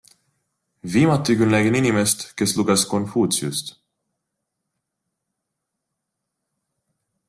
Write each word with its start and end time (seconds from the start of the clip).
Viimati 0.93 1.35
küll 1.41 1.51
nägin 1.55 1.77
inimest, 1.81 2.25
kes 2.43 2.55
luges 2.61 2.87
Konfutsiust. 2.95 3.71